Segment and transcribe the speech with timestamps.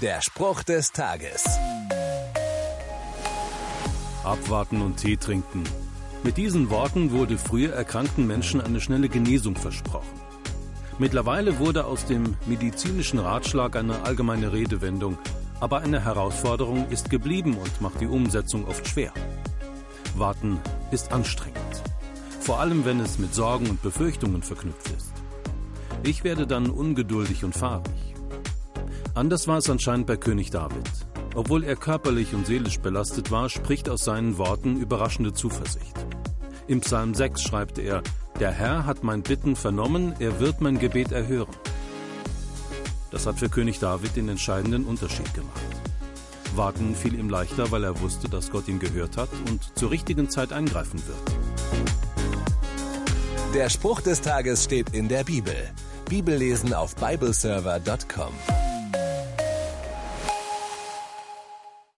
[0.00, 1.44] Der Spruch des Tages.
[4.24, 5.62] Abwarten und Tee trinken.
[6.22, 10.18] Mit diesen Worten wurde früher erkrankten Menschen eine schnelle Genesung versprochen.
[10.98, 15.18] Mittlerweile wurde aus dem medizinischen Ratschlag eine allgemeine Redewendung,
[15.60, 19.12] aber eine Herausforderung ist geblieben und macht die Umsetzung oft schwer.
[20.16, 20.60] Warten
[20.92, 21.82] ist anstrengend,
[22.40, 25.12] vor allem wenn es mit Sorgen und Befürchtungen verknüpft ist.
[26.04, 28.10] Ich werde dann ungeduldig und fahrig.
[29.20, 30.88] Anders war es anscheinend bei König David.
[31.34, 35.94] Obwohl er körperlich und seelisch belastet war, spricht aus seinen Worten überraschende Zuversicht.
[36.68, 38.02] Im Psalm 6 schreibt er,
[38.38, 41.54] Der Herr hat mein Bitten vernommen, er wird mein Gebet erhören.
[43.10, 45.60] Das hat für König David den entscheidenden Unterschied gemacht.
[46.56, 50.30] Warten fiel ihm leichter, weil er wusste, dass Gott ihn gehört hat und zur richtigen
[50.30, 51.36] Zeit eingreifen wird.
[53.52, 55.54] Der Spruch des Tages steht in der Bibel.
[56.08, 58.59] Bibellesen auf bibleserver.com.